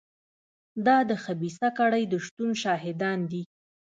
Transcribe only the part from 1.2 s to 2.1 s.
خبیثه کړۍ